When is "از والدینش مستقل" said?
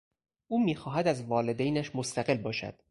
1.07-2.37